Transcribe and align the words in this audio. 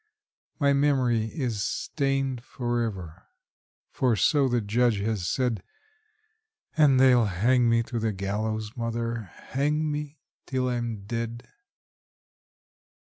My 0.59 0.73
memory 0.73 1.25
is 1.25 1.61
stained 1.63 2.43
forever; 2.43 3.27
for 3.91 4.15
so 4.15 4.47
the 4.47 4.59
Judge 4.59 4.97
has 5.01 5.27
said, 5.27 5.61
And 6.75 6.99
they'll 6.99 7.25
hang 7.25 7.69
me 7.69 7.83
to 7.83 7.99
the 7.99 8.11
gallows, 8.11 8.75
mother 8.75 9.29
hang 9.31 9.91
me 9.91 10.17
till 10.47 10.69
I'm 10.69 11.05
dead! 11.05 11.47